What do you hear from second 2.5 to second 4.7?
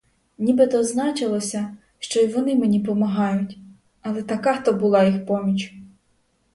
мені помагають, але така